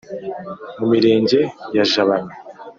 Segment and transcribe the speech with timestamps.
[0.77, 1.39] mu mirenge
[1.75, 2.33] ya jabana.